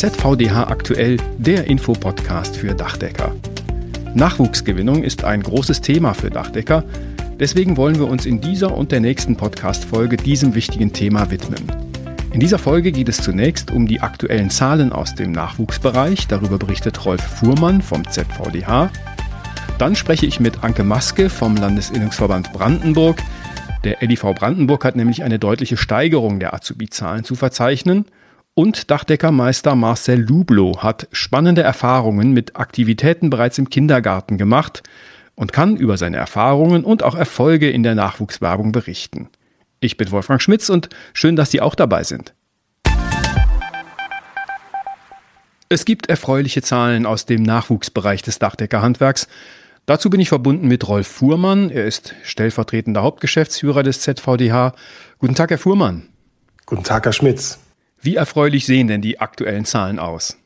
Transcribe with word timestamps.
ZVDH 0.00 0.70
aktuell, 0.70 1.18
der 1.36 1.66
Infopodcast 1.66 2.56
für 2.56 2.74
Dachdecker. 2.74 3.36
Nachwuchsgewinnung 4.14 5.04
ist 5.04 5.24
ein 5.24 5.42
großes 5.42 5.82
Thema 5.82 6.14
für 6.14 6.30
Dachdecker. 6.30 6.84
Deswegen 7.38 7.76
wollen 7.76 7.98
wir 7.98 8.08
uns 8.08 8.24
in 8.24 8.40
dieser 8.40 8.74
und 8.74 8.92
der 8.92 9.00
nächsten 9.00 9.36
Podcast-Folge 9.36 10.16
diesem 10.16 10.54
wichtigen 10.54 10.94
Thema 10.94 11.30
widmen. 11.30 11.60
In 12.32 12.40
dieser 12.40 12.58
Folge 12.58 12.92
geht 12.92 13.10
es 13.10 13.18
zunächst 13.18 13.70
um 13.72 13.86
die 13.86 14.00
aktuellen 14.00 14.48
Zahlen 14.48 14.90
aus 14.90 15.14
dem 15.14 15.32
Nachwuchsbereich. 15.32 16.28
Darüber 16.28 16.56
berichtet 16.56 17.04
Rolf 17.04 17.20
Fuhrmann 17.20 17.82
vom 17.82 18.08
ZVDH. 18.08 18.90
Dann 19.76 19.96
spreche 19.96 20.24
ich 20.24 20.40
mit 20.40 20.64
Anke 20.64 20.82
Maske 20.82 21.28
vom 21.28 21.56
Landesinnungsverband 21.56 22.54
Brandenburg. 22.54 23.18
Der 23.84 23.98
LIV 24.00 24.22
Brandenburg 24.34 24.82
hat 24.82 24.96
nämlich 24.96 25.24
eine 25.24 25.38
deutliche 25.38 25.76
Steigerung 25.76 26.40
der 26.40 26.54
Azubi-Zahlen 26.54 27.24
zu 27.24 27.34
verzeichnen. 27.34 28.06
Und 28.60 28.90
Dachdeckermeister 28.90 29.74
Marcel 29.74 30.20
Lublo 30.20 30.82
hat 30.82 31.08
spannende 31.12 31.62
Erfahrungen 31.62 32.32
mit 32.32 32.56
Aktivitäten 32.56 33.30
bereits 33.30 33.56
im 33.56 33.70
Kindergarten 33.70 34.36
gemacht 34.36 34.82
und 35.34 35.50
kann 35.54 35.76
über 35.76 35.96
seine 35.96 36.18
Erfahrungen 36.18 36.84
und 36.84 37.02
auch 37.02 37.14
Erfolge 37.14 37.70
in 37.70 37.82
der 37.82 37.94
Nachwuchswerbung 37.94 38.70
berichten. 38.70 39.30
Ich 39.80 39.96
bin 39.96 40.10
Wolfgang 40.10 40.42
Schmitz 40.42 40.68
und 40.68 40.90
schön, 41.14 41.36
dass 41.36 41.50
Sie 41.50 41.62
auch 41.62 41.74
dabei 41.74 42.04
sind. 42.04 42.34
Es 45.70 45.86
gibt 45.86 46.10
erfreuliche 46.10 46.60
Zahlen 46.60 47.06
aus 47.06 47.24
dem 47.24 47.42
Nachwuchsbereich 47.42 48.20
des 48.20 48.40
Dachdeckerhandwerks. 48.40 49.26
Dazu 49.86 50.10
bin 50.10 50.20
ich 50.20 50.28
verbunden 50.28 50.68
mit 50.68 50.86
Rolf 50.86 51.06
Fuhrmann. 51.06 51.70
Er 51.70 51.86
ist 51.86 52.14
stellvertretender 52.24 53.00
Hauptgeschäftsführer 53.00 53.82
des 53.82 54.02
ZVDH. 54.02 54.74
Guten 55.18 55.34
Tag, 55.34 55.48
Herr 55.48 55.56
Fuhrmann. 55.56 56.10
Guten 56.66 56.84
Tag, 56.84 57.06
Herr 57.06 57.14
Schmitz. 57.14 57.58
Wie 58.02 58.16
erfreulich 58.16 58.64
sehen 58.64 58.88
denn 58.88 59.02
die 59.02 59.20
aktuellen 59.20 59.66
Zahlen 59.66 59.98
aus? 59.98 60.38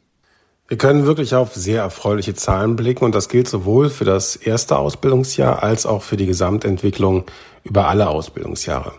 Wir 0.67 0.77
können 0.77 1.07
wirklich 1.07 1.37
auf 1.37 1.55
sehr 1.55 1.83
erfreuliche 1.83 2.35
Zahlen 2.35 2.75
blicken 2.75 3.05
und 3.05 3.15
das 3.15 3.29
gilt 3.29 3.47
sowohl 3.47 3.91
für 3.91 4.05
das 4.05 4.35
erste 4.35 4.77
Ausbildungsjahr 4.77 5.63
als 5.63 5.87
auch 5.87 6.03
für 6.03 6.17
die 6.17 6.27
Gesamtentwicklung 6.27 7.25
über 7.63 7.87
alle 7.87 8.09
Ausbildungsjahre. 8.09 8.93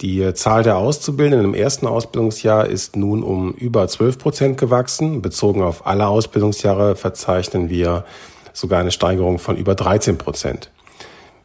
Die 0.00 0.32
Zahl 0.32 0.62
der 0.62 0.78
Auszubildenden 0.78 1.44
im 1.44 1.54
ersten 1.54 1.86
Ausbildungsjahr 1.86 2.66
ist 2.66 2.96
nun 2.96 3.22
um 3.22 3.52
über 3.52 3.86
12 3.86 4.18
Prozent 4.18 4.58
gewachsen. 4.58 5.20
Bezogen 5.20 5.60
auf 5.60 5.86
alle 5.86 6.06
Ausbildungsjahre 6.06 6.96
verzeichnen 6.96 7.68
wir 7.68 8.06
sogar 8.54 8.80
eine 8.80 8.92
Steigerung 8.92 9.38
von 9.38 9.58
über 9.58 9.74
13 9.74 10.16
Prozent. 10.16 10.70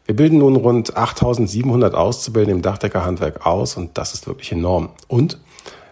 Wir 0.06 0.16
bilden 0.16 0.38
nun 0.38 0.56
rund 0.56 0.96
8700 0.96 1.94
Auszubildende 1.94 2.56
im 2.56 2.62
Dachdeckerhandwerk 2.62 3.44
aus 3.44 3.76
und 3.76 3.98
das 3.98 4.14
ist 4.14 4.26
wirklich 4.26 4.52
enorm. 4.52 4.90
Und 5.08 5.38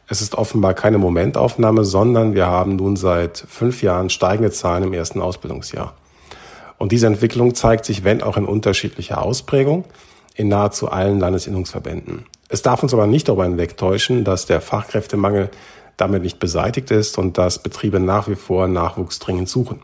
es 0.08 0.20
ist 0.20 0.34
offenbar 0.34 0.74
keine 0.74 0.98
Momentaufnahme, 0.98 1.84
sondern 1.84 2.34
wir 2.34 2.46
haben 2.46 2.76
nun 2.76 2.96
seit 2.96 3.38
fünf 3.48 3.82
Jahren 3.82 4.10
steigende 4.10 4.50
Zahlen 4.50 4.84
im 4.84 4.92
ersten 4.92 5.20
Ausbildungsjahr. 5.20 5.94
Und 6.78 6.92
diese 6.92 7.06
Entwicklung 7.06 7.54
zeigt 7.54 7.84
sich, 7.84 8.04
wenn 8.04 8.22
auch 8.22 8.36
in 8.36 8.44
unterschiedlicher 8.44 9.22
Ausprägung, 9.22 9.84
in 10.34 10.48
nahezu 10.48 10.90
allen 10.90 11.20
Landesinnungsverbänden. 11.20 12.26
Es 12.48 12.62
darf 12.62 12.82
uns 12.82 12.92
aber 12.92 13.06
nicht 13.06 13.28
darüber 13.28 13.44
hinwegtäuschen, 13.44 14.24
dass 14.24 14.46
der 14.46 14.60
Fachkräftemangel 14.60 15.50
damit 15.96 16.22
nicht 16.22 16.38
beseitigt 16.38 16.90
ist 16.90 17.18
und 17.18 17.38
dass 17.38 17.62
Betriebe 17.62 18.00
nach 18.00 18.28
wie 18.28 18.34
vor 18.34 18.66
Nachwuchs 18.68 19.18
dringend 19.18 19.48
suchen. 19.48 19.80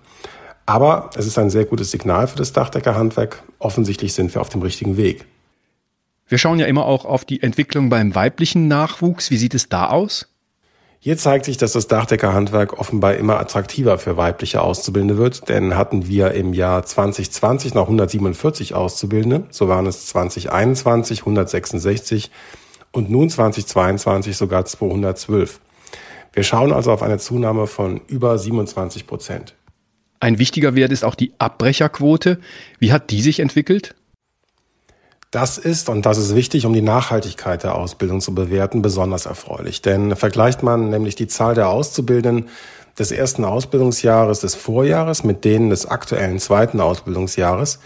Aber 0.66 1.10
es 1.14 1.26
ist 1.26 1.38
ein 1.38 1.50
sehr 1.50 1.64
gutes 1.64 1.90
Signal 1.90 2.26
für 2.26 2.36
das 2.36 2.52
Dachdeckerhandwerk. 2.52 3.42
Offensichtlich 3.58 4.12
sind 4.12 4.34
wir 4.34 4.40
auf 4.40 4.48
dem 4.48 4.60
richtigen 4.62 4.96
Weg. 4.96 5.24
Wir 6.28 6.36
schauen 6.36 6.58
ja 6.58 6.66
immer 6.66 6.84
auch 6.84 7.06
auf 7.06 7.24
die 7.24 7.42
Entwicklung 7.42 7.88
beim 7.88 8.14
weiblichen 8.14 8.68
Nachwuchs. 8.68 9.30
Wie 9.30 9.38
sieht 9.38 9.54
es 9.54 9.70
da 9.70 9.88
aus? 9.88 10.28
Hier 11.00 11.16
zeigt 11.16 11.46
sich, 11.46 11.56
dass 11.56 11.72
das 11.72 11.86
Dachdeckerhandwerk 11.86 12.78
offenbar 12.78 13.14
immer 13.14 13.38
attraktiver 13.38 13.98
für 13.98 14.16
weibliche 14.16 14.60
Auszubildende 14.60 15.16
wird, 15.16 15.48
denn 15.48 15.76
hatten 15.76 16.06
wir 16.06 16.32
im 16.32 16.52
Jahr 16.52 16.84
2020 16.84 17.72
noch 17.72 17.84
147 17.84 18.74
Auszubildende, 18.74 19.44
so 19.50 19.68
waren 19.68 19.86
es 19.86 20.06
2021 20.06 21.20
166 21.20 22.30
und 22.90 23.10
nun 23.10 23.30
2022 23.30 24.36
sogar 24.36 24.64
212. 24.64 25.60
Wir 26.32 26.42
schauen 26.42 26.72
also 26.72 26.90
auf 26.92 27.02
eine 27.02 27.18
Zunahme 27.18 27.68
von 27.68 28.00
über 28.08 28.36
27 28.36 29.06
Prozent. 29.06 29.54
Ein 30.20 30.38
wichtiger 30.38 30.74
Wert 30.74 30.90
ist 30.90 31.04
auch 31.04 31.14
die 31.14 31.32
Abbrecherquote. 31.38 32.40
Wie 32.80 32.92
hat 32.92 33.10
die 33.10 33.22
sich 33.22 33.38
entwickelt? 33.38 33.94
Das 35.30 35.58
ist, 35.58 35.90
und 35.90 36.06
das 36.06 36.16
ist 36.16 36.34
wichtig, 36.34 36.64
um 36.64 36.72
die 36.72 36.80
Nachhaltigkeit 36.80 37.62
der 37.62 37.74
Ausbildung 37.74 38.22
zu 38.22 38.34
bewerten, 38.34 38.80
besonders 38.80 39.26
erfreulich. 39.26 39.82
Denn 39.82 40.16
vergleicht 40.16 40.62
man 40.62 40.88
nämlich 40.88 41.16
die 41.16 41.26
Zahl 41.26 41.54
der 41.54 41.68
Auszubildenden 41.68 42.48
des 42.98 43.12
ersten 43.12 43.44
Ausbildungsjahres 43.44 44.40
des 44.40 44.54
Vorjahres 44.54 45.24
mit 45.24 45.44
denen 45.44 45.68
des 45.68 45.84
aktuellen 45.84 46.38
zweiten 46.38 46.80
Ausbildungsjahres, 46.80 47.78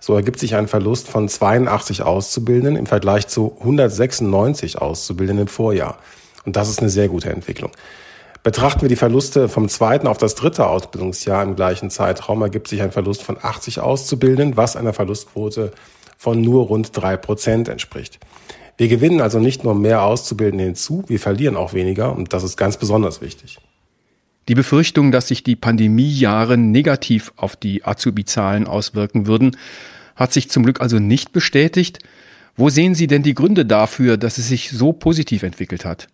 so 0.00 0.14
ergibt 0.14 0.40
sich 0.40 0.56
ein 0.56 0.66
Verlust 0.66 1.06
von 1.06 1.28
82 1.28 2.02
Auszubildenden 2.02 2.76
im 2.76 2.86
Vergleich 2.86 3.28
zu 3.28 3.56
196 3.60 4.78
Auszubildenden 4.78 5.46
im 5.46 5.48
Vorjahr. 5.48 5.98
Und 6.44 6.56
das 6.56 6.68
ist 6.68 6.80
eine 6.80 6.90
sehr 6.90 7.08
gute 7.08 7.30
Entwicklung. 7.30 7.70
Betrachten 8.42 8.80
wir 8.80 8.88
die 8.88 8.96
Verluste 8.96 9.48
vom 9.48 9.68
zweiten 9.68 10.06
auf 10.06 10.18
das 10.18 10.34
dritte 10.34 10.66
Ausbildungsjahr 10.66 11.42
im 11.42 11.56
gleichen 11.56 11.90
Zeitraum, 11.90 12.42
ergibt 12.42 12.68
sich 12.68 12.82
ein 12.82 12.90
Verlust 12.90 13.22
von 13.22 13.36
80 13.40 13.80
Auszubildenden, 13.80 14.56
was 14.56 14.76
einer 14.76 14.94
Verlustquote 14.94 15.72
von 16.20 16.42
nur 16.42 16.66
rund 16.66 16.90
drei 16.92 17.16
Prozent 17.16 17.66
entspricht. 17.70 18.18
Wir 18.76 18.88
gewinnen 18.88 19.22
also 19.22 19.38
nicht 19.38 19.64
nur 19.64 19.74
mehr 19.74 20.02
Auszubildende 20.02 20.64
hinzu, 20.64 21.02
wir 21.06 21.18
verlieren 21.18 21.56
auch 21.56 21.72
weniger 21.72 22.14
und 22.14 22.34
das 22.34 22.44
ist 22.44 22.58
ganz 22.58 22.76
besonders 22.76 23.22
wichtig. 23.22 23.58
Die 24.46 24.54
Befürchtung, 24.54 25.12
dass 25.12 25.28
sich 25.28 25.44
die 25.44 25.56
Pandemiejahre 25.56 26.58
negativ 26.58 27.32
auf 27.36 27.56
die 27.56 27.86
Azubi-Zahlen 27.86 28.66
auswirken 28.66 29.26
würden, 29.26 29.56
hat 30.14 30.34
sich 30.34 30.50
zum 30.50 30.64
Glück 30.64 30.82
also 30.82 30.98
nicht 30.98 31.32
bestätigt. 31.32 32.00
Wo 32.54 32.68
sehen 32.68 32.94
Sie 32.94 33.06
denn 33.06 33.22
die 33.22 33.34
Gründe 33.34 33.64
dafür, 33.64 34.18
dass 34.18 34.36
es 34.36 34.46
sich 34.46 34.72
so 34.72 34.92
positiv 34.92 35.42
entwickelt 35.42 35.86
hat? 35.86 36.08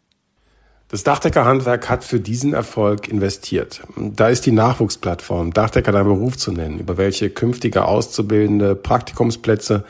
Das 0.88 1.02
Dachdeckerhandwerk 1.02 1.88
hat 1.91 2.04
für 2.04 2.20
diesen 2.20 2.54
Erfolg 2.54 3.08
investiert. 3.08 3.82
Da 3.97 4.28
ist 4.28 4.47
die 4.47 4.52
Nachwuchsplattform 4.52 5.52
Dachdecker 5.52 5.91
dein 5.91 6.04
Beruf 6.04 6.36
zu 6.36 6.52
nennen, 6.52 6.78
über 6.78 6.97
welche 6.97 7.28
künftige 7.28 7.86
Auszubildende 7.86 8.76
Praktikumsplätze 8.76 9.84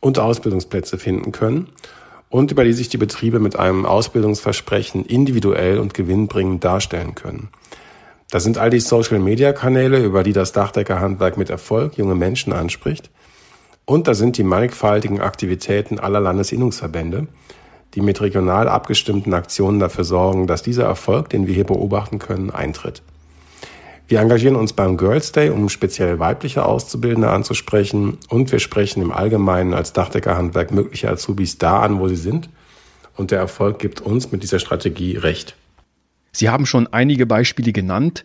und 0.00 0.18
Ausbildungsplätze 0.18 0.96
finden 0.96 1.32
können 1.32 1.68
und 2.30 2.52
über 2.52 2.64
die 2.64 2.72
sich 2.72 2.88
die 2.88 2.96
Betriebe 2.96 3.38
mit 3.38 3.58
einem 3.58 3.84
Ausbildungsversprechen 3.84 5.04
individuell 5.04 5.78
und 5.78 5.92
gewinnbringend 5.92 6.64
darstellen 6.64 7.14
können. 7.14 7.50
Das 8.30 8.42
sind 8.42 8.56
all 8.56 8.70
die 8.70 8.80
Social-Media-Kanäle, 8.80 10.02
über 10.02 10.22
die 10.22 10.32
das 10.32 10.52
Dachdeckerhandwerk 10.52 11.36
mit 11.36 11.50
Erfolg 11.50 11.98
junge 11.98 12.14
Menschen 12.14 12.54
anspricht. 12.54 13.10
Und 13.84 14.08
da 14.08 14.14
sind 14.14 14.38
die 14.38 14.44
mannigfaltigen 14.44 15.20
Aktivitäten 15.20 15.98
aller 15.98 16.20
Landesinnungsverbände, 16.20 17.26
die 17.94 18.00
mit 18.00 18.20
regional 18.20 18.68
abgestimmten 18.68 19.34
Aktionen 19.34 19.80
dafür 19.80 20.04
sorgen, 20.04 20.46
dass 20.46 20.62
dieser 20.62 20.84
Erfolg, 20.84 21.28
den 21.30 21.46
wir 21.46 21.54
hier 21.54 21.64
beobachten 21.64 22.18
können, 22.18 22.50
eintritt. 22.50 23.02
Wir 24.10 24.20
engagieren 24.20 24.56
uns 24.56 24.72
beim 24.72 24.96
Girls 24.96 25.30
Day, 25.30 25.50
um 25.50 25.68
speziell 25.68 26.18
weibliche 26.18 26.64
Auszubildende 26.64 27.30
anzusprechen 27.30 28.18
und 28.28 28.50
wir 28.50 28.58
sprechen 28.58 29.02
im 29.02 29.12
Allgemeinen 29.12 29.72
als 29.72 29.92
Dachdeckerhandwerk 29.92 30.72
mögliche 30.72 31.08
Azubis 31.08 31.58
da 31.58 31.80
an, 31.80 32.00
wo 32.00 32.08
sie 32.08 32.16
sind. 32.16 32.48
Und 33.16 33.30
der 33.30 33.38
Erfolg 33.38 33.78
gibt 33.78 34.00
uns 34.00 34.32
mit 34.32 34.42
dieser 34.42 34.58
Strategie 34.58 35.16
recht. 35.16 35.54
Sie 36.32 36.48
haben 36.48 36.66
schon 36.66 36.88
einige 36.88 37.24
Beispiele 37.24 37.72
genannt. 37.72 38.24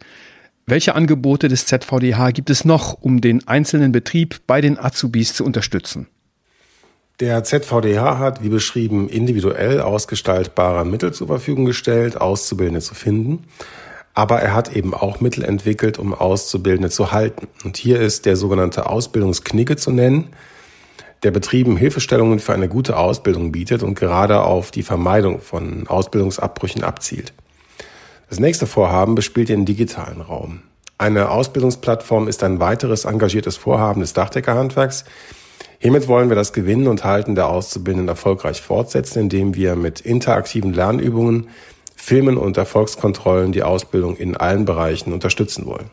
Welche 0.66 0.96
Angebote 0.96 1.50
des 1.50 1.68
ZVDH 1.68 2.32
gibt 2.32 2.50
es 2.50 2.66
noch, 2.66 2.94
um 2.94 3.22
den 3.22 3.48
einzelnen 3.48 3.92
Betrieb 3.92 4.42
bei 4.48 4.62
den 4.62 4.80
Azubis 4.80 5.36
zu 5.36 5.46
unterstützen? 5.46 6.08
Der 7.22 7.46
ZVDH 7.46 8.20
hat, 8.20 8.44
wie 8.44 8.50
beschrieben, 8.50 9.08
individuell 9.08 9.80
ausgestaltbare 9.80 10.86
Mittel 10.86 11.14
zur 11.14 11.28
Verfügung 11.28 11.64
gestellt, 11.64 12.20
Auszubildende 12.20 12.82
zu 12.82 12.94
finden. 12.94 13.46
Aber 14.14 14.42
er 14.42 14.54
hat 14.54 14.76
eben 14.76 14.94
auch 14.94 15.22
Mittel 15.22 15.46
entwickelt, 15.46 15.98
um 15.98 16.14
Auszubildende 16.14 16.90
zu 16.90 17.14
halten. 17.14 17.48
Und 17.64 17.78
hier 17.78 18.02
ist 18.02 18.26
der 18.26 18.36
sogenannte 18.36 18.90
Ausbildungsknicke 18.90 19.78
zu 19.78 19.92
nennen, 19.92 20.28
der 21.24 21.32
Betrieben 21.32 21.78
Hilfestellungen 21.78 22.40
für 22.40 22.54
eine 22.54 22.68
gute 22.68 22.98
Ausbildung 22.98 23.54
bietet 23.54 23.82
und 23.82 23.96
gerade 23.96 24.42
auf 24.42 24.72
die 24.72 24.84
Vermeidung 24.84 25.40
von 25.40 25.88
Ausbildungsabbrüchen 25.88 26.84
abzielt. 26.84 27.34
Das 28.30 28.40
nächste 28.42 28.68
Vorhaben 28.68 29.16
bespielt 29.16 29.48
den 29.48 29.66
digitalen 29.66 30.20
Raum. 30.20 30.64
Eine 30.98 31.30
Ausbildungsplattform 31.30 32.28
ist 32.28 32.44
ein 32.44 32.60
weiteres 32.60 33.06
engagiertes 33.06 33.56
Vorhaben 33.56 34.02
des 34.02 34.14
Dachdeckerhandwerks, 34.14 35.06
Hiermit 35.86 36.08
wollen 36.08 36.30
wir 36.30 36.36
das 36.36 36.52
Gewinnen 36.52 36.88
und 36.88 37.04
Halten 37.04 37.36
der 37.36 37.46
Auszubildenden 37.46 38.08
erfolgreich 38.08 38.60
fortsetzen, 38.60 39.20
indem 39.20 39.54
wir 39.54 39.76
mit 39.76 40.02
interaktiven 40.02 40.74
Lernübungen, 40.74 41.50
Filmen 41.96 42.38
und 42.38 42.58
Erfolgskontrollen 42.58 43.52
die 43.52 43.62
Ausbildung 43.62 44.18
in 44.18 44.36
allen 44.36 44.66
Bereichen 44.66 45.14
unterstützen 45.14 45.68
wollen. 45.68 45.92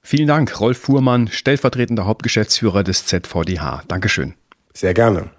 Vielen 0.00 0.26
Dank, 0.26 0.58
Rolf 0.58 0.78
Fuhrmann, 0.78 1.28
stellvertretender 1.28 2.04
Hauptgeschäftsführer 2.04 2.82
des 2.82 3.06
ZVDH. 3.06 3.84
Dankeschön. 3.86 4.34
Sehr 4.74 4.92
gerne. 4.92 5.30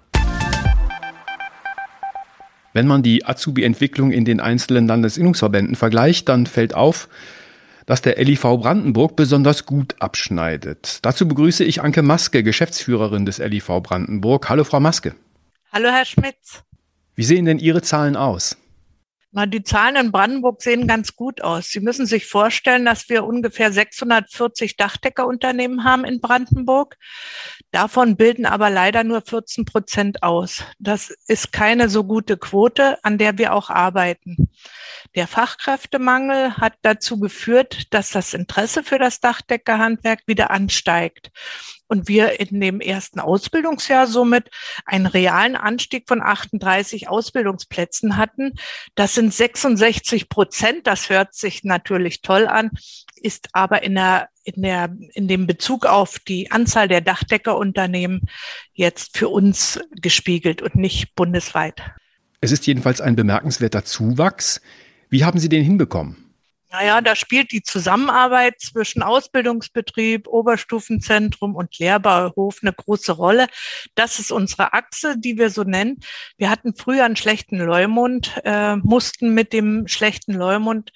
Wenn 2.72 2.86
man 2.86 3.02
die 3.02 3.26
Azubi-Entwicklung 3.26 4.12
in 4.12 4.24
den 4.24 4.40
einzelnen 4.40 4.86
Landesinnungsverbänden 4.86 5.76
vergleicht, 5.76 6.30
dann 6.30 6.46
fällt 6.46 6.74
auf, 6.74 7.06
dass 7.86 8.02
der 8.02 8.22
LIV 8.22 8.42
Brandenburg 8.42 9.16
besonders 9.16 9.66
gut 9.66 9.94
abschneidet. 10.00 10.98
Dazu 11.02 11.28
begrüße 11.28 11.64
ich 11.64 11.82
Anke 11.82 12.02
Maske, 12.02 12.42
Geschäftsführerin 12.42 13.26
des 13.26 13.38
LIV 13.38 13.66
Brandenburg. 13.82 14.48
Hallo, 14.48 14.64
Frau 14.64 14.80
Maske. 14.80 15.14
Hallo, 15.72 15.88
Herr 15.88 16.04
Schmitz. 16.04 16.62
Wie 17.14 17.24
sehen 17.24 17.44
denn 17.44 17.58
Ihre 17.58 17.82
Zahlen 17.82 18.16
aus? 18.16 18.56
Na, 19.36 19.46
die 19.46 19.64
Zahlen 19.64 19.96
in 19.96 20.12
Brandenburg 20.12 20.62
sehen 20.62 20.86
ganz 20.86 21.16
gut 21.16 21.42
aus. 21.42 21.70
Sie 21.70 21.80
müssen 21.80 22.06
sich 22.06 22.26
vorstellen, 22.26 22.84
dass 22.84 23.08
wir 23.08 23.24
ungefähr 23.24 23.72
640 23.72 24.76
Dachdeckerunternehmen 24.76 25.82
haben 25.82 26.04
in 26.04 26.20
Brandenburg. 26.20 26.96
Davon 27.72 28.16
bilden 28.16 28.46
aber 28.46 28.70
leider 28.70 29.02
nur 29.02 29.22
14 29.22 29.64
Prozent 29.64 30.22
aus. 30.22 30.62
Das 30.78 31.12
ist 31.26 31.50
keine 31.50 31.88
so 31.88 32.04
gute 32.04 32.36
Quote, 32.36 33.02
an 33.02 33.18
der 33.18 33.36
wir 33.36 33.54
auch 33.54 33.70
arbeiten. 33.70 34.50
Der 35.14 35.28
Fachkräftemangel 35.28 36.56
hat 36.56 36.74
dazu 36.82 37.20
geführt, 37.20 37.94
dass 37.94 38.10
das 38.10 38.34
Interesse 38.34 38.82
für 38.82 38.98
das 38.98 39.20
Dachdeckerhandwerk 39.20 40.20
wieder 40.26 40.50
ansteigt 40.50 41.30
und 41.86 42.08
wir 42.08 42.40
in 42.40 42.60
dem 42.60 42.80
ersten 42.80 43.20
Ausbildungsjahr 43.20 44.08
somit 44.08 44.50
einen 44.84 45.06
realen 45.06 45.54
Anstieg 45.54 46.08
von 46.08 46.20
38 46.20 47.08
Ausbildungsplätzen 47.08 48.16
hatten. 48.16 48.54
Das 48.96 49.14
sind 49.14 49.32
66 49.32 50.28
Prozent. 50.28 50.86
Das 50.88 51.10
hört 51.10 51.34
sich 51.34 51.62
natürlich 51.62 52.20
toll 52.20 52.48
an, 52.48 52.70
ist 53.14 53.48
aber 53.52 53.82
in 53.82 53.94
der 53.94 54.28
in 54.46 54.60
der, 54.60 54.94
in 55.14 55.26
dem 55.26 55.46
Bezug 55.46 55.86
auf 55.86 56.18
die 56.18 56.50
Anzahl 56.50 56.86
der 56.86 57.00
Dachdeckerunternehmen 57.00 58.28
jetzt 58.74 59.16
für 59.16 59.30
uns 59.30 59.80
gespiegelt 60.02 60.60
und 60.60 60.74
nicht 60.74 61.14
bundesweit. 61.14 61.82
Es 62.42 62.52
ist 62.52 62.66
jedenfalls 62.66 63.00
ein 63.00 63.16
bemerkenswerter 63.16 63.86
Zuwachs. 63.86 64.60
Wie 65.14 65.24
haben 65.24 65.38
Sie 65.38 65.48
den 65.48 65.62
hinbekommen? 65.62 66.16
Naja, 66.76 67.00
da 67.02 67.14
spielt 67.14 67.52
die 67.52 67.62
Zusammenarbeit 67.62 68.60
zwischen 68.60 69.04
Ausbildungsbetrieb, 69.04 70.26
Oberstufenzentrum 70.26 71.54
und 71.54 71.78
Lehrbauhof 71.78 72.58
eine 72.62 72.72
große 72.72 73.12
Rolle. 73.12 73.46
Das 73.94 74.18
ist 74.18 74.32
unsere 74.32 74.72
Achse, 74.72 75.14
die 75.16 75.38
wir 75.38 75.50
so 75.50 75.62
nennen. 75.62 76.00
Wir 76.36 76.50
hatten 76.50 76.74
früher 76.74 77.04
einen 77.04 77.14
schlechten 77.14 77.58
Leumund, 77.58 78.32
äh, 78.42 78.74
mussten 78.74 79.34
mit 79.34 79.52
dem 79.52 79.86
schlechten 79.86 80.32
Leumund 80.32 80.90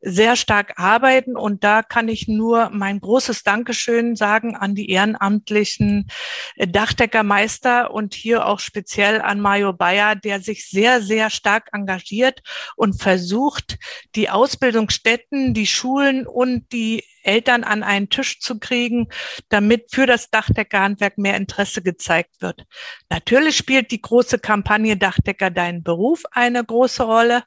sehr 0.00 0.36
stark 0.36 0.74
arbeiten. 0.76 1.36
Und 1.36 1.64
da 1.64 1.82
kann 1.82 2.08
ich 2.08 2.28
nur 2.28 2.70
mein 2.70 3.00
großes 3.00 3.42
Dankeschön 3.42 4.14
sagen 4.14 4.54
an 4.54 4.76
die 4.76 4.90
ehrenamtlichen 4.90 6.08
äh, 6.54 6.68
Dachdeckermeister 6.68 7.90
und 7.90 8.14
hier 8.14 8.46
auch 8.46 8.60
speziell 8.60 9.20
an 9.20 9.40
Mario 9.40 9.72
Bayer, 9.72 10.14
der 10.14 10.40
sich 10.40 10.70
sehr, 10.70 11.02
sehr 11.02 11.30
stark 11.30 11.70
engagiert 11.72 12.42
und 12.76 13.02
versucht, 13.02 13.76
die 14.14 14.30
Ausbildungsstätten 14.30 15.15
Städten, 15.16 15.54
die 15.54 15.66
Schulen 15.66 16.26
und 16.26 16.72
die 16.72 17.02
Eltern 17.22 17.64
an 17.64 17.82
einen 17.82 18.10
Tisch 18.10 18.38
zu 18.40 18.58
kriegen, 18.58 19.08
damit 19.48 19.86
für 19.90 20.06
das 20.06 20.30
Dachdeckerhandwerk 20.30 21.16
mehr 21.16 21.36
Interesse 21.36 21.82
gezeigt 21.82 22.40
wird. 22.40 22.66
Natürlich 23.08 23.56
spielt 23.56 23.90
die 23.90 24.02
große 24.02 24.38
Kampagne 24.38 24.96
Dachdecker 24.96 25.50
deinen 25.50 25.82
Beruf 25.82 26.24
eine 26.32 26.62
große 26.62 27.02
Rolle. 27.02 27.44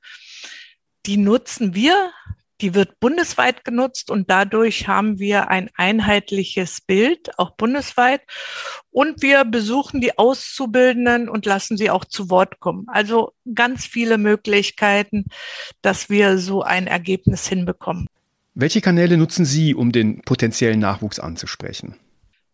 Die 1.06 1.18
nutzen 1.18 1.76
wir 1.76 2.12
die 2.62 2.74
wird 2.74 3.00
bundesweit 3.00 3.64
genutzt 3.64 4.12
und 4.12 4.30
dadurch 4.30 4.88
haben 4.88 5.20
wir 5.20 5.50
ein 5.50 5.70
einheitliches 5.76 6.82
Bild, 6.82 7.38
auch 7.38 7.52
bundesweit. 7.52 8.22
Und 8.92 9.22
wir 9.22 9.46
besuchen 9.46 10.02
die 10.02 10.18
Auszubildenden 10.18 11.30
und 11.30 11.46
lassen 11.46 11.78
sie 11.78 11.90
auch 11.90 12.06
zu 12.06 12.30
Wort 12.30 12.60
kommen. 12.60 12.86
Also 12.88 13.34
ganz 13.54 13.86
viele 13.86 14.18
Möglichkeiten, 14.18 15.26
dass 15.82 16.10
wir 16.10 16.38
so 16.38 16.62
ein 16.64 16.88
Ergebnis 16.88 17.48
hinbekommen. 17.48 18.08
Welche 18.56 18.82
Kanäle 18.82 19.16
nutzen 19.16 19.46
Sie, 19.46 19.74
um 19.74 19.92
den 19.92 20.22
potenziellen 20.22 20.80
Nachwuchs 20.80 21.20
anzusprechen? 21.20 21.96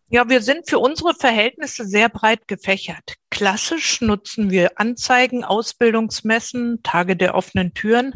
Ja, 0.07 0.29
wir 0.29 0.41
sind 0.41 0.69
für 0.69 0.77
unsere 0.77 1.15
Verhältnisse 1.15 1.83
sehr 1.85 2.09
breit 2.09 2.47
gefächert. 2.47 3.15
Klassisch 3.31 4.01
nutzen 4.01 4.51
wir 4.51 4.79
Anzeigen, 4.79 5.43
Ausbildungsmessen, 5.43 6.83
Tage 6.83 7.15
der 7.17 7.33
offenen 7.33 7.73
Türen, 7.73 8.13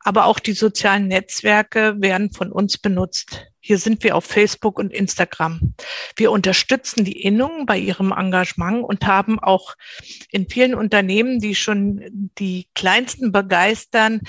aber 0.00 0.24
auch 0.24 0.38
die 0.38 0.54
sozialen 0.54 1.06
Netzwerke 1.06 1.96
werden 1.98 2.32
von 2.32 2.50
uns 2.50 2.78
benutzt. 2.78 3.47
Hier 3.60 3.78
sind 3.78 4.04
wir 4.04 4.16
auf 4.16 4.24
Facebook 4.24 4.78
und 4.78 4.92
Instagram. 4.92 5.74
Wir 6.16 6.30
unterstützen 6.30 7.04
die 7.04 7.20
Innungen 7.22 7.66
bei 7.66 7.78
ihrem 7.78 8.12
Engagement 8.12 8.84
und 8.84 9.06
haben 9.06 9.38
auch 9.40 9.74
in 10.30 10.48
vielen 10.48 10.74
Unternehmen, 10.74 11.40
die 11.40 11.54
schon 11.54 12.30
die 12.38 12.68
Kleinsten 12.74 13.32
begeistern, 13.32 14.20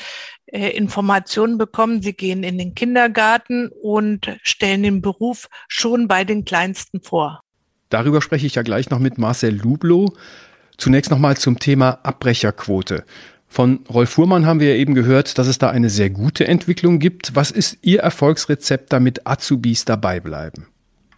äh, 0.47 0.69
Informationen 0.69 1.57
bekommen. 1.57 2.01
Sie 2.01 2.13
gehen 2.13 2.43
in 2.43 2.57
den 2.57 2.73
Kindergarten 2.73 3.69
und 3.81 4.35
stellen 4.41 4.83
den 4.83 5.01
Beruf 5.01 5.47
schon 5.67 6.07
bei 6.07 6.23
den 6.23 6.43
Kleinsten 6.45 7.01
vor. 7.01 7.41
Darüber 7.89 8.21
spreche 8.21 8.47
ich 8.47 8.55
ja 8.55 8.61
gleich 8.61 8.89
noch 8.89 8.99
mit 8.99 9.17
Marcel 9.17 9.55
Lublo. 9.55 10.13
Zunächst 10.77 11.11
nochmal 11.11 11.37
zum 11.37 11.59
Thema 11.59 11.99
Abbrecherquote. 12.03 13.03
Von 13.51 13.79
Rolf 13.89 14.11
Fuhrmann 14.11 14.45
haben 14.45 14.59
wir 14.59 14.69
ja 14.69 14.75
eben 14.75 14.93
gehört, 14.93 15.39
dass 15.39 15.47
es 15.47 15.57
da 15.57 15.71
eine 15.71 15.89
sehr 15.89 16.11
gute 16.11 16.47
Entwicklung 16.47 16.99
gibt. 16.99 17.35
Was 17.35 17.49
ist 17.49 17.79
Ihr 17.81 18.01
Erfolgsrezept, 18.01 18.93
damit 18.93 19.25
Azubis 19.25 19.85
dabei 19.85 20.19
bleiben? 20.19 20.67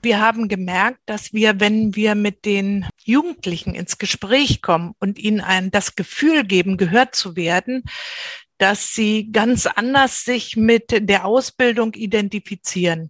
Wir 0.02 0.20
haben 0.20 0.48
gemerkt, 0.48 1.00
dass 1.06 1.34
wir, 1.34 1.60
wenn 1.60 1.96
wir 1.96 2.16
mit 2.16 2.46
den 2.46 2.88
Jugendlichen 3.04 3.76
ins 3.76 4.00
Gespräch 4.00 4.62
kommen 4.62 4.96
und 5.00 5.20
ihnen 5.20 5.42
ein, 5.42 5.70
das 5.70 5.96
Gefühl 5.96 6.44
geben, 6.44 6.78
gehört 6.78 7.14
zu 7.14 7.36
werden, 7.36 7.84
dass 8.58 8.96
sie 8.96 9.32
ganz 9.32 9.68
anders 9.68 10.24
sich 10.24 10.56
mit 10.56 10.86
der 11.08 11.26
Ausbildung 11.26 11.94
identifizieren. 11.94 13.10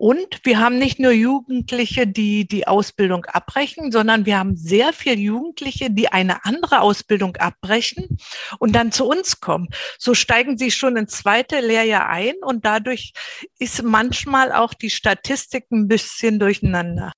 Und 0.00 0.40
wir 0.44 0.58
haben 0.58 0.78
nicht 0.78 0.98
nur 0.98 1.12
Jugendliche, 1.12 2.06
die 2.06 2.48
die 2.48 2.66
Ausbildung 2.66 3.26
abbrechen, 3.26 3.92
sondern 3.92 4.24
wir 4.24 4.38
haben 4.38 4.56
sehr 4.56 4.94
viele 4.94 5.16
Jugendliche, 5.16 5.90
die 5.90 6.08
eine 6.08 6.46
andere 6.46 6.80
Ausbildung 6.80 7.36
abbrechen 7.36 8.16
und 8.58 8.74
dann 8.74 8.92
zu 8.92 9.04
uns 9.04 9.40
kommen. 9.40 9.68
So 9.98 10.14
steigen 10.14 10.56
sie 10.56 10.70
schon 10.70 10.96
ins 10.96 11.18
zweite 11.18 11.60
Lehrjahr 11.60 12.08
ein 12.08 12.32
und 12.40 12.64
dadurch 12.64 13.12
ist 13.58 13.82
manchmal 13.82 14.52
auch 14.52 14.72
die 14.72 14.88
Statistik 14.88 15.66
ein 15.70 15.86
bisschen 15.86 16.38
durcheinander. 16.38 17.12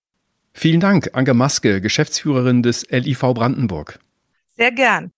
Vielen 0.52 0.80
Dank, 0.80 1.10
Anke 1.12 1.34
Maske, 1.34 1.80
Geschäftsführerin 1.80 2.64
des 2.64 2.84
LIV 2.90 3.20
Brandenburg. 3.20 4.00
Sehr 4.56 4.72
gern. 4.72 5.12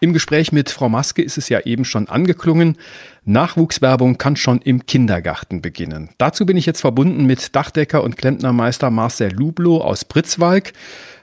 Im 0.00 0.12
Gespräch 0.12 0.52
mit 0.52 0.70
Frau 0.70 0.88
Maske 0.88 1.22
ist 1.22 1.38
es 1.38 1.48
ja 1.48 1.60
eben 1.60 1.84
schon 1.84 2.08
angeklungen. 2.08 2.76
Nachwuchswerbung 3.24 4.16
kann 4.16 4.36
schon 4.36 4.60
im 4.60 4.86
Kindergarten 4.86 5.60
beginnen. 5.60 6.10
Dazu 6.18 6.46
bin 6.46 6.56
ich 6.56 6.66
jetzt 6.66 6.82
verbunden 6.82 7.26
mit 7.26 7.56
Dachdecker 7.56 8.04
und 8.04 8.16
Klempnermeister 8.16 8.90
Marcel 8.90 9.32
Lublo 9.32 9.80
aus 9.80 10.04
Pritzwalk. 10.04 10.72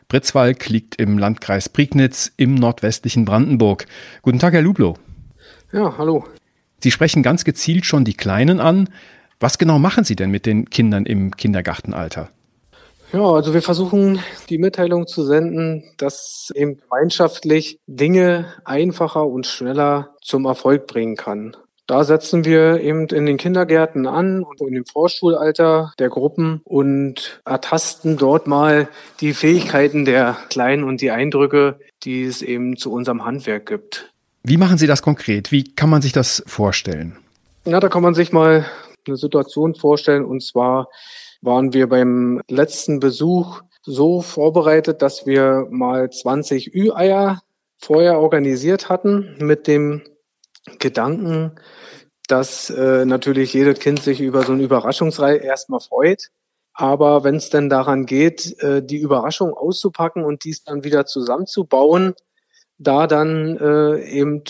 Pritzwalk 0.10 0.68
liegt 0.68 0.96
im 0.96 1.18
Landkreis 1.18 1.70
Prignitz 1.70 2.34
im 2.36 2.56
nordwestlichen 2.56 3.24
Brandenburg. 3.24 3.86
Guten 4.24 4.40
Tag, 4.40 4.54
Herr 4.54 4.62
Lublo. 4.62 4.98
Ja, 5.72 5.98
hallo. 5.98 6.26
Sie 6.80 6.92
sprechen 6.92 7.24
ganz 7.24 7.46
gezielt 7.46 7.86
schon 7.86 8.04
die 8.04 8.14
Kleinen 8.14 8.60
an. 8.60 8.90
Was 9.40 9.58
genau 9.58 9.80
machen 9.80 10.04
Sie 10.04 10.18
denn 10.18 10.32
mit 10.32 10.46
den 10.46 10.70
Kindern 10.70 11.06
im 11.06 11.32
Kindergartenalter? 11.36 12.30
Ja, 13.14 13.22
also 13.22 13.54
wir 13.54 13.62
versuchen 13.62 14.20
die 14.50 14.58
Mitteilung 14.58 15.08
zu 15.08 15.24
senden, 15.24 15.84
dass 15.98 16.52
eben 16.56 16.78
gemeinschaftlich 16.78 17.80
Dinge 17.88 18.54
einfacher 18.66 19.26
und 19.26 19.46
schneller 19.48 20.16
zum 20.22 20.46
Erfolg 20.46 20.88
bringen 20.88 21.16
kann. 21.16 21.56
Da 21.88 22.04
setzen 22.04 22.46
wir 22.46 22.82
eben 22.82 23.08
in 23.10 23.28
den 23.28 23.38
Kindergärten 23.38 24.08
an 24.08 24.44
und 24.44 24.60
in 24.60 24.74
dem 24.74 24.86
Vorschulalter 24.86 25.94
der 26.00 26.10
Gruppen 26.10 26.62
und 26.64 27.42
ertasten 27.46 28.18
dort 28.18 28.48
mal 28.48 28.88
die 29.22 29.34
Fähigkeiten 29.34 30.04
der 30.04 30.36
Kleinen 30.50 30.84
und 30.84 31.00
die 31.02 31.12
Eindrücke, 31.12 31.80
die 32.04 32.24
es 32.24 32.42
eben 32.42 32.76
zu 32.76 32.92
unserem 32.92 33.24
Handwerk 33.24 33.68
gibt. 33.68 34.12
Wie 34.42 34.58
machen 34.58 34.80
Sie 34.80 34.88
das 34.88 35.04
konkret? 35.04 35.52
Wie 35.52 35.76
kann 35.76 35.92
man 35.92 36.02
sich 36.02 36.12
das 36.12 36.44
vorstellen? 36.48 37.18
Na, 37.66 37.80
da 37.80 37.88
kann 37.88 38.02
man 38.02 38.16
sich 38.16 38.32
mal 38.32 38.66
eine 39.08 39.18
Situation 39.18 39.76
vorstellen 39.76 40.26
und 40.26 40.44
zwar 40.44 40.88
waren 41.46 41.74
wir 41.74 41.88
beim 41.88 42.42
letzten 42.50 43.00
Besuch 43.00 43.62
so 43.84 44.22
vorbereitet, 44.22 45.02
dass 45.02 45.26
wir 45.26 45.68
mal 45.70 46.10
20 46.10 46.74
Ü-Eier 46.74 47.42
vorher 47.78 48.20
organisiert 48.20 48.90
hatten 48.90 49.36
mit 49.40 49.68
dem 49.68 50.02
Gedanken, 50.80 51.56
dass 52.28 52.72
äh, 52.72 53.06
natürlich 53.06 53.54
jedes 53.54 53.80
Kind 53.80 54.02
sich 54.02 54.20
über 54.20 54.42
so 54.44 54.54
ein 54.54 54.60
Überraschungsrei 54.60 55.38
erstmal 55.38 55.80
freut. 55.80 56.32
Aber 56.74 57.24
wenn 57.24 57.36
es 57.36 57.50
denn 57.50 57.70
daran 57.70 58.06
geht, 58.06 58.60
äh, 58.62 58.84
die 58.84 58.98
Überraschung 58.98 59.54
auszupacken 59.54 60.24
und 60.24 60.44
dies 60.44 60.64
dann 60.64 60.84
wieder 60.84 61.06
zusammenzubauen, 61.06 62.16
da 62.78 63.08
dann 63.08 63.58
äh, 63.58 64.04
eben 64.10 64.44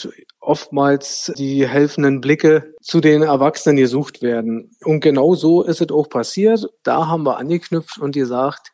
oftmals 0.45 1.31
die 1.37 1.67
helfenden 1.67 2.21
Blicke 2.21 2.73
zu 2.81 3.01
den 3.01 3.23
Erwachsenen 3.23 3.77
gesucht 3.77 4.21
werden. 4.21 4.71
Und 4.83 5.01
genau 5.01 5.35
so 5.35 5.63
ist 5.63 5.81
es 5.81 5.89
auch 5.91 6.09
passiert. 6.09 6.65
Da 6.83 7.07
haben 7.07 7.23
wir 7.23 7.37
angeknüpft 7.37 7.97
und 7.97 8.13
gesagt, 8.13 8.71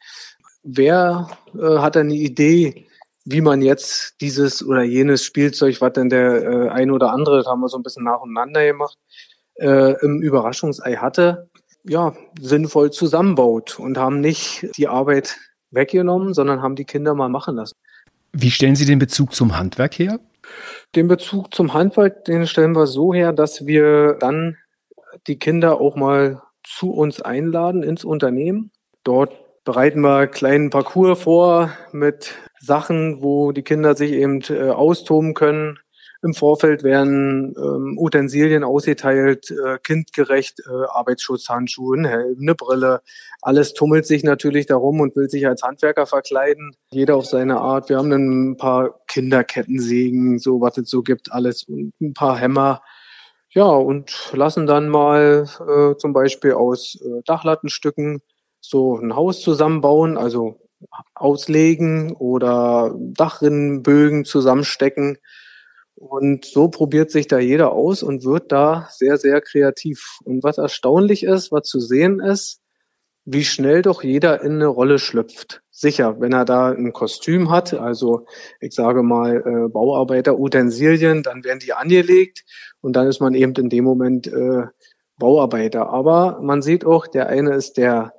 wer 0.63 1.29
äh, 1.55 1.77
hat 1.79 1.97
eine 1.97 2.13
Idee, 2.13 2.87
wie 3.25 3.41
man 3.41 3.61
jetzt 3.61 4.15
dieses 4.21 4.65
oder 4.65 4.83
jenes 4.83 5.23
Spielzeug, 5.23 5.79
was 5.81 5.93
denn 5.93 6.09
der 6.09 6.43
äh, 6.43 6.69
ein 6.69 6.91
oder 6.91 7.11
andere, 7.11 7.37
das 7.37 7.47
haben 7.47 7.61
wir 7.61 7.69
so 7.69 7.77
ein 7.77 7.83
bisschen 7.83 8.03
nacheinander 8.03 8.65
gemacht, 8.65 8.97
äh, 9.55 9.93
im 10.03 10.21
Überraschungsei 10.21 10.95
hatte, 10.95 11.49
ja, 11.83 12.13
sinnvoll 12.39 12.91
zusammenbaut 12.91 13.79
und 13.79 13.97
haben 13.97 14.19
nicht 14.19 14.67
die 14.77 14.87
Arbeit 14.87 15.37
weggenommen, 15.71 16.33
sondern 16.33 16.61
haben 16.61 16.75
die 16.75 16.85
Kinder 16.85 17.15
mal 17.15 17.29
machen 17.29 17.55
lassen. 17.55 17.75
Wie 18.33 18.51
stellen 18.51 18.75
Sie 18.75 18.85
den 18.85 18.99
Bezug 18.99 19.33
zum 19.33 19.57
Handwerk 19.57 19.97
her? 19.99 20.19
Den 20.93 21.07
Bezug 21.07 21.53
zum 21.53 21.73
Handwerk, 21.73 22.25
den 22.25 22.47
stellen 22.47 22.75
wir 22.75 22.85
so 22.85 23.13
her, 23.13 23.31
dass 23.31 23.65
wir 23.65 24.15
dann 24.19 24.57
die 25.27 25.39
Kinder 25.39 25.79
auch 25.79 25.95
mal 25.95 26.41
zu 26.63 26.91
uns 26.91 27.21
einladen 27.21 27.81
ins 27.81 28.03
Unternehmen. 28.03 28.71
Dort 29.03 29.33
bereiten 29.63 30.01
wir 30.01 30.17
einen 30.17 30.31
kleinen 30.31 30.69
Parcours 30.69 31.21
vor 31.21 31.71
mit 31.91 32.35
Sachen, 32.59 33.21
wo 33.21 33.51
die 33.51 33.63
Kinder 33.63 33.95
sich 33.95 34.11
eben 34.11 34.41
äh, 34.49 34.69
austoben 34.69 35.33
können. 35.33 35.79
Im 36.23 36.35
Vorfeld 36.35 36.83
werden 36.83 37.55
ähm, 37.57 37.97
Utensilien 37.97 38.63
ausgeteilt, 38.63 39.49
äh, 39.49 39.79
kindgerecht, 39.79 40.59
äh, 40.59 40.85
Arbeitsschutzhandschuhe, 40.89 41.97
ein 41.97 42.05
Helm, 42.05 42.37
eine 42.39 42.53
Brille. 42.53 43.01
Alles 43.41 43.73
tummelt 43.73 44.05
sich 44.05 44.23
natürlich 44.23 44.67
darum 44.67 44.99
und 44.99 45.15
will 45.15 45.29
sich 45.29 45.47
als 45.47 45.63
Handwerker 45.63 46.05
verkleiden. 46.05 46.75
Jeder 46.91 47.15
auf 47.15 47.25
seine 47.25 47.59
Art. 47.59 47.89
Wir 47.89 47.97
haben 47.97 48.11
ein 48.11 48.57
paar 48.57 48.99
Kinderkettensägen, 49.07 50.37
so 50.37 50.61
was 50.61 50.77
es 50.77 50.89
so 50.91 51.01
gibt, 51.01 51.31
alles 51.31 51.63
und 51.63 51.93
ein 51.99 52.13
paar 52.13 52.37
Hämmer. 52.37 52.83
Ja, 53.49 53.65
und 53.65 54.31
lassen 54.33 54.67
dann 54.67 54.89
mal 54.89 55.45
äh, 55.59 55.97
zum 55.97 56.13
Beispiel 56.13 56.53
aus 56.53 56.99
äh, 57.01 57.21
Dachlattenstücken 57.25 58.21
so 58.61 58.97
ein 58.97 59.15
Haus 59.15 59.41
zusammenbauen, 59.41 60.17
also 60.17 60.59
auslegen 61.15 62.13
oder 62.13 62.95
Dachrinnenbögen 62.97 64.23
zusammenstecken. 64.23 65.17
Und 66.01 66.45
so 66.45 66.67
probiert 66.67 67.11
sich 67.11 67.27
da 67.27 67.37
jeder 67.37 67.73
aus 67.73 68.01
und 68.01 68.25
wird 68.25 68.51
da 68.51 68.89
sehr, 68.89 69.17
sehr 69.17 69.39
kreativ. 69.39 70.17
Und 70.23 70.43
was 70.43 70.57
erstaunlich 70.57 71.21
ist, 71.21 71.51
was 71.51 71.67
zu 71.67 71.79
sehen 71.79 72.19
ist, 72.19 72.59
wie 73.23 73.43
schnell 73.43 73.83
doch 73.83 74.01
jeder 74.01 74.41
in 74.41 74.53
eine 74.53 74.65
Rolle 74.65 74.97
schlüpft. 74.97 75.61
Sicher, 75.69 76.19
wenn 76.19 76.33
er 76.33 76.43
da 76.43 76.71
ein 76.71 76.91
Kostüm 76.91 77.51
hat, 77.51 77.75
also 77.75 78.25
ich 78.59 78.73
sage 78.73 79.03
mal 79.03 79.43
äh, 79.45 79.69
Bauarbeiter, 79.69 80.39
Utensilien, 80.39 81.21
dann 81.21 81.43
werden 81.43 81.59
die 81.59 81.73
angelegt 81.73 82.45
und 82.81 82.95
dann 82.95 83.05
ist 83.05 83.19
man 83.19 83.35
eben 83.35 83.53
in 83.53 83.69
dem 83.69 83.83
Moment 83.83 84.25
äh, 84.25 84.63
Bauarbeiter. 85.19 85.89
Aber 85.89 86.39
man 86.41 86.63
sieht 86.63 86.83
auch, 86.83 87.05
der 87.05 87.27
eine 87.27 87.53
ist 87.53 87.77
der 87.77 88.11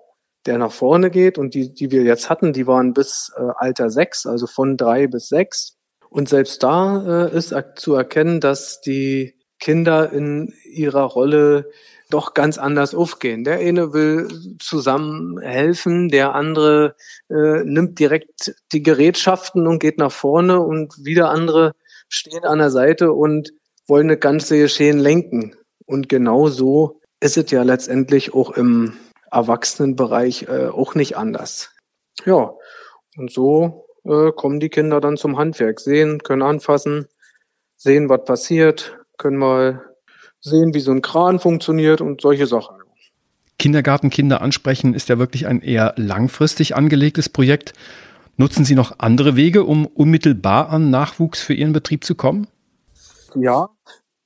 der 0.46 0.58
nach 0.58 0.72
vorne 0.72 1.10
geht 1.10 1.38
und 1.38 1.54
die, 1.54 1.72
die 1.72 1.90
wir 1.90 2.02
jetzt 2.02 2.28
hatten, 2.28 2.52
die 2.52 2.66
waren 2.66 2.94
bis 2.94 3.32
äh, 3.36 3.42
Alter 3.56 3.90
sechs, 3.90 4.26
also 4.26 4.46
von 4.46 4.76
drei 4.76 5.06
bis 5.06 5.28
sechs. 5.28 5.78
Und 6.12 6.28
selbst 6.28 6.62
da 6.62 7.26
äh, 7.26 7.34
ist 7.34 7.54
zu 7.76 7.94
erkennen, 7.94 8.40
dass 8.40 8.82
die 8.82 9.34
Kinder 9.58 10.12
in 10.12 10.52
ihrer 10.70 11.04
Rolle 11.04 11.70
doch 12.10 12.34
ganz 12.34 12.58
anders 12.58 12.94
aufgehen. 12.94 13.44
Der 13.44 13.60
eine 13.60 13.94
will 13.94 14.28
zusammen 14.58 15.40
helfen, 15.40 16.10
der 16.10 16.34
andere 16.34 16.96
äh, 17.30 17.64
nimmt 17.64 17.98
direkt 17.98 18.54
die 18.72 18.82
Gerätschaften 18.82 19.66
und 19.66 19.78
geht 19.78 19.96
nach 19.96 20.12
vorne 20.12 20.60
und 20.60 20.92
wieder 21.02 21.30
andere 21.30 21.72
stehen 22.10 22.44
an 22.44 22.58
der 22.58 22.70
Seite 22.70 23.12
und 23.12 23.52
wollen 23.88 24.08
das 24.08 24.20
ganze 24.20 24.58
Geschehen 24.58 24.98
lenken. 24.98 25.56
Und 25.86 26.10
genau 26.10 26.48
so 26.48 27.00
ist 27.20 27.38
es 27.38 27.50
ja 27.50 27.62
letztendlich 27.62 28.34
auch 28.34 28.50
im 28.50 28.98
Erwachsenenbereich 29.30 30.42
äh, 30.42 30.66
auch 30.66 30.94
nicht 30.94 31.16
anders. 31.16 31.70
Ja, 32.26 32.52
und 33.16 33.30
so 33.30 33.81
äh, 34.04 34.32
kommen 34.32 34.60
die 34.60 34.68
Kinder 34.68 35.00
dann 35.00 35.16
zum 35.16 35.38
Handwerk, 35.38 35.80
sehen, 35.80 36.22
können 36.22 36.42
anfassen, 36.42 37.06
sehen, 37.76 38.08
was 38.08 38.24
passiert, 38.24 38.98
können 39.18 39.36
mal 39.36 39.82
sehen, 40.40 40.74
wie 40.74 40.80
so 40.80 40.90
ein 40.90 41.02
Kran 41.02 41.38
funktioniert 41.38 42.00
und 42.00 42.20
solche 42.20 42.46
Sachen. 42.46 42.76
Kindergartenkinder 43.58 44.40
ansprechen 44.40 44.92
ist 44.94 45.08
ja 45.08 45.18
wirklich 45.18 45.46
ein 45.46 45.60
eher 45.60 45.94
langfristig 45.96 46.74
angelegtes 46.74 47.28
Projekt. 47.28 47.74
Nutzen 48.36 48.64
Sie 48.64 48.74
noch 48.74 48.98
andere 48.98 49.36
Wege, 49.36 49.62
um 49.64 49.86
unmittelbar 49.86 50.70
an 50.70 50.90
Nachwuchs 50.90 51.42
für 51.42 51.54
Ihren 51.54 51.72
Betrieb 51.72 52.02
zu 52.02 52.14
kommen? 52.14 52.48
Ja, 53.36 53.68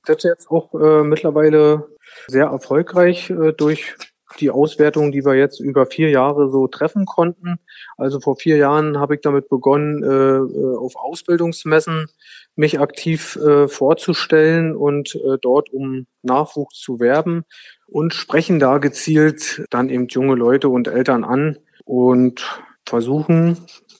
das 0.05 0.17
ist 0.17 0.23
jetzt 0.23 0.49
auch 0.49 0.73
äh, 0.73 1.03
mittlerweile 1.03 1.87
sehr 2.27 2.45
erfolgreich 2.45 3.29
äh, 3.29 3.51
durch 3.53 3.95
die 4.39 4.49
Auswertung, 4.49 5.11
die 5.11 5.25
wir 5.25 5.35
jetzt 5.35 5.59
über 5.59 5.85
vier 5.85 6.09
Jahre 6.09 6.49
so 6.49 6.67
treffen 6.67 7.05
konnten. 7.05 7.59
Also 7.97 8.19
vor 8.19 8.35
vier 8.35 8.57
Jahren 8.57 8.99
habe 8.99 9.15
ich 9.15 9.21
damit 9.21 9.49
begonnen, 9.49 10.03
äh, 10.03 10.07
äh, 10.07 10.77
auf 10.77 10.95
Ausbildungsmessen 10.95 12.07
mich 12.55 12.79
aktiv 12.79 13.35
äh, 13.37 13.67
vorzustellen 13.67 14.75
und 14.75 15.15
äh, 15.15 15.37
dort 15.41 15.71
um 15.71 16.07
Nachwuchs 16.23 16.79
zu 16.79 16.99
werben 16.99 17.45
und 17.87 18.13
sprechen 18.13 18.59
da 18.59 18.79
gezielt 18.79 19.65
dann 19.69 19.89
eben 19.89 20.07
junge 20.07 20.35
Leute 20.35 20.69
und 20.69 20.87
Eltern 20.87 21.23
an 21.23 21.57
und 21.85 22.61
versuchen 22.85 23.57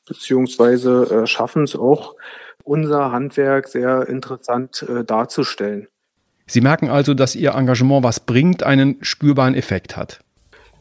beziehungsweise 0.08 1.24
äh, 1.24 1.28
schaffen 1.28 1.64
es 1.64 1.76
auch, 1.76 2.16
unser 2.64 3.12
Handwerk 3.12 3.68
sehr 3.68 4.08
interessant 4.08 4.86
äh, 4.90 5.04
darzustellen. 5.04 5.88
Sie 6.48 6.62
merken 6.62 6.89
also, 6.89 7.13
dass 7.13 7.36
Ihr 7.36 7.54
Engagement 7.54 8.04
was 8.04 8.22
bringt, 8.22 8.63
einen 8.63 8.98
spürbaren 9.01 9.54
Effekt 9.54 9.98
hat. 9.98 10.22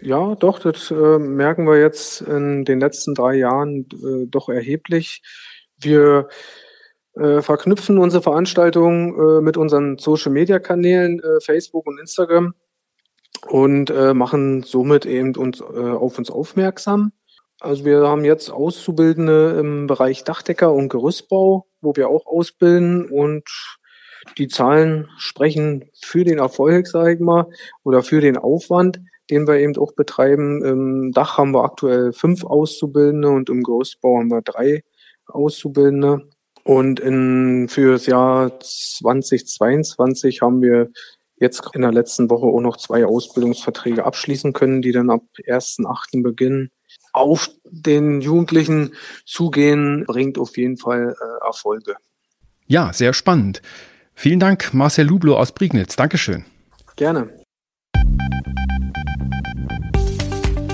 Ja, 0.01 0.35
doch, 0.35 0.59
das 0.59 0.91
äh, 0.91 1.19
merken 1.19 1.67
wir 1.67 1.81
jetzt 1.81 2.21
in 2.21 2.65
den 2.65 2.81
letzten 2.81 3.15
drei 3.15 3.35
Jahren 3.35 3.87
äh, 3.93 4.27
doch 4.27 4.49
erheblich. 4.49 5.23
Wir 5.79 6.29
äh, 7.15 7.41
verknüpfen 7.41 7.99
unsere 7.99 8.23
Veranstaltungen 8.23 9.15
äh, 9.19 9.41
mit 9.41 9.57
unseren 9.57 9.99
Social-Media-Kanälen 9.99 11.21
äh, 11.21 11.41
Facebook 11.43 11.87
und 11.87 11.99
Instagram 11.99 12.55
und 13.49 13.91
äh, 13.91 14.15
machen 14.15 14.63
somit 14.63 15.07
eben 15.07 15.35
uns 15.37 15.61
auf 15.61 16.19
uns 16.19 16.31
aufmerksam. 16.31 17.13
Also 17.61 17.85
wir 17.85 18.07
haben 18.07 18.25
jetzt 18.25 18.51
Auszubildende 18.51 19.59
im 19.59 19.87
Bereich 19.87 20.25
Dachdecker 20.25 20.73
und 20.73 20.89
Gerüstbau, 20.89 21.67
wo 21.81 21.97
wir 21.97 22.09
auch 22.09 22.27
ausbilden 22.27 23.11
und 23.11 23.45
die 24.39 24.49
Zahlen 24.49 25.09
sprechen 25.19 25.85
für 26.01 26.25
den 26.25 26.39
Erfolg, 26.39 26.87
sage 26.87 27.15
ich 27.15 27.21
mal, 27.21 27.47
oder 27.85 28.03
für 28.03 28.21
den 28.21 28.37
Aufwand 28.37 29.01
den 29.31 29.47
wir 29.47 29.57
eben 29.57 29.77
auch 29.77 29.93
betreiben. 29.93 30.65
Im 30.65 31.13
Dach 31.13 31.39
haben 31.39 31.53
wir 31.53 31.65
aktuell 31.65 32.13
fünf 32.13 32.45
Auszubildende 32.45 33.29
und 33.31 33.51
im 33.51 33.63
Gerüstbau 33.63 34.19
haben 34.19 34.31
wir 34.31 34.43
drei 34.43 34.83
Auszubildende. 35.27 36.29
Und 36.63 37.01
in, 37.01 37.69
für 37.69 37.93
das 37.93 38.07
Jahr 38.07 38.59
2022 38.61 40.43
haben 40.43 40.63
wir 40.63 40.91
jetzt 41.39 41.63
in 41.75 41.83
der 41.83 41.93
letzten 41.93 42.31
Woche 42.31 42.47
auch 42.47 42.61
noch 42.61 42.77
zwei 42.77 43.05
Ausbildungsverträge 43.05 44.05
abschließen 44.05 44.53
können, 44.53 44.83
die 44.83 44.93
dann 44.93 45.11
ab 45.11 45.23
1.8. 45.47 46.23
beginnen. 46.23 46.71
Auf 47.13 47.51
den 47.65 48.21
Jugendlichen 48.21 48.95
zugehen 49.25 50.05
bringt 50.07 50.39
auf 50.39 50.57
jeden 50.57 50.77
Fall 50.77 51.15
äh, 51.19 51.47
Erfolge. 51.47 51.97
Ja, 52.67 52.93
sehr 52.93 53.13
spannend. 53.13 53.63
Vielen 54.19 54.41
Dank, 54.41 54.73
Marcel 54.73 55.07
Lublo 55.07 55.37
aus 55.37 55.53
Prignitz. 55.53 55.95
Dankeschön. 55.95 56.47
Gerne. 56.97 57.29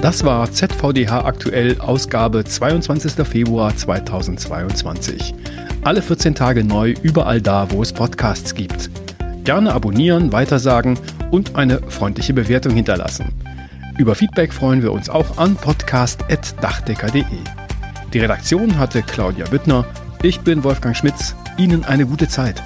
Das 0.00 0.24
war 0.24 0.50
ZVDH 0.50 1.24
aktuell 1.24 1.80
Ausgabe 1.80 2.44
22. 2.44 3.26
Februar 3.26 3.76
2022. 3.76 5.34
Alle 5.82 6.02
14 6.02 6.36
Tage 6.36 6.62
neu 6.62 6.94
überall 7.02 7.40
da, 7.40 7.68
wo 7.72 7.82
es 7.82 7.92
Podcasts 7.92 8.54
gibt. 8.54 8.90
Gerne 9.42 9.72
abonnieren, 9.72 10.32
weitersagen 10.32 10.96
und 11.32 11.56
eine 11.56 11.80
freundliche 11.90 12.34
Bewertung 12.34 12.74
hinterlassen. 12.74 13.32
Über 13.98 14.14
Feedback 14.14 14.52
freuen 14.52 14.82
wir 14.82 14.92
uns 14.92 15.10
auch 15.10 15.36
an 15.36 15.56
podcast.dachdecker.de. 15.56 17.24
Die 18.12 18.18
Redaktion 18.20 18.78
hatte 18.78 19.02
Claudia 19.02 19.46
Büttner. 19.48 19.84
Ich 20.22 20.40
bin 20.40 20.62
Wolfgang 20.62 20.96
Schmitz. 20.96 21.34
Ihnen 21.58 21.84
eine 21.84 22.06
gute 22.06 22.28
Zeit. 22.28 22.62